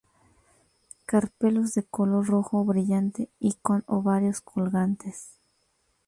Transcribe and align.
Carpelos 1.05 1.75
de 1.75 1.83
color 1.83 2.25
rojo 2.25 2.65
brillante 2.65 3.29
y 3.39 3.53
con 3.61 3.83
ovarios 3.85 4.41
colgantes. 4.41 5.37